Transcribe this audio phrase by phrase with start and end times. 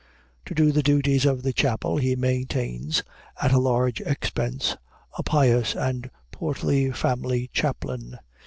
[0.47, 3.03] To do the duties of the chapel he maintains,
[3.39, 4.75] at a large expense,
[5.15, 8.17] a pious and portly family chaplain.